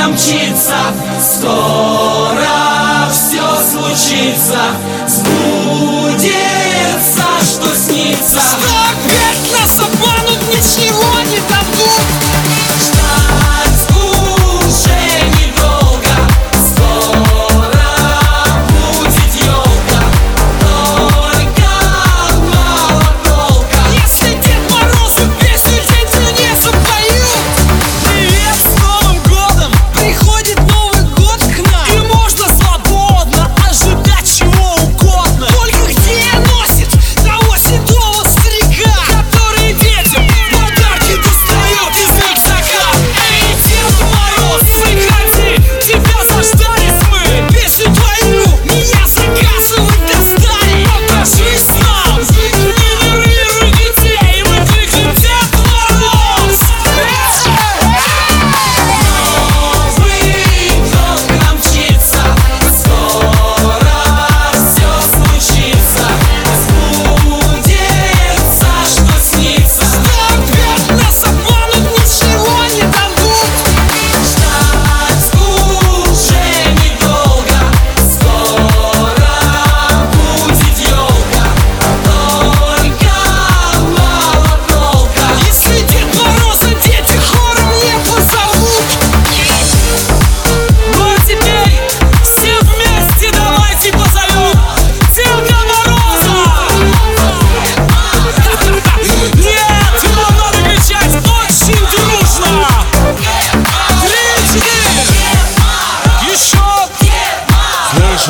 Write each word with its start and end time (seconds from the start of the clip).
она 0.00 0.08
мчится, 0.08 0.76
скоро 1.20 3.08
все 3.10 3.42
случится, 3.56 4.60
сбудется. 5.06 6.69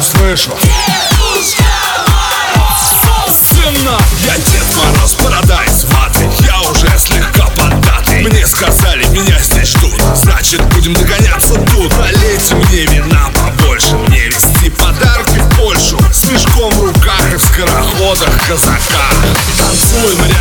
сейчас 0.00 0.14
вышло 0.14 0.56
Собственно, 3.26 3.98
я 4.24 4.36
Дед 4.36 4.64
Мороз 4.76 5.14
Парадайз 5.14 5.84
Ваты, 5.84 6.30
я 6.44 6.60
уже 6.70 6.88
слегка 6.98 7.46
поддатый 7.56 8.22
Мне 8.22 8.46
сказали, 8.46 9.04
меня 9.06 9.38
здесь 9.40 9.68
ждут. 9.70 10.00
Значит, 10.14 10.62
будем 10.74 10.94
догоняться 10.94 11.54
тут. 11.54 11.92
Налейте 11.98 12.54
мне 12.54 12.86
вина 12.86 13.30
побольше. 13.34 13.94
Мне 14.08 14.28
вести 14.28 14.70
подарки 14.70 15.38
в 15.38 15.56
Польшу. 15.56 15.98
С 16.12 16.30
мешком 16.30 16.70
в 16.72 16.84
руках 16.84 17.32
и 17.32 17.36
в 17.36 17.42
скороходах 17.42 18.48
казака. 18.48 19.04
Танцуем 19.56 20.18
рядом 20.26 20.39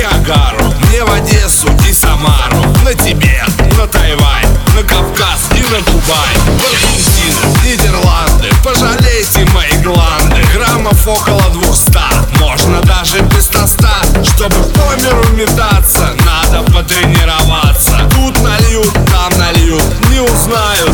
Ниагару, 0.00 0.72
мне 0.84 1.04
в 1.04 1.12
Одессу 1.12 1.68
и 1.86 1.92
Самару 1.92 2.64
На 2.84 2.94
Тибет, 2.94 3.50
на 3.76 3.86
Тайвань, 3.86 4.48
на 4.74 4.82
Кавказ 4.82 5.50
и 5.54 5.60
на 5.60 5.78
Дубай 5.82 6.34
В 6.46 6.64
Аргентину, 6.64 7.54
Нидерланды, 7.62 8.48
пожалейте 8.64 9.44
мои 9.52 9.76
гланды. 9.82 10.42
Граммов 10.54 11.06
около 11.06 11.44
двухста, 11.50 12.08
можно 12.40 12.80
даже 12.80 13.20
без 13.20 13.48
тоста. 13.48 14.02
Чтобы 14.24 14.56
по 14.72 14.96
миру 15.02 15.28
метаться, 15.34 16.16
надо 16.24 16.62
потренироваться. 16.72 18.08
Тут 18.10 18.40
нальют, 18.40 18.94
там 19.10 19.38
нальют, 19.38 19.84
не 20.08 20.20
узнают 20.20 20.89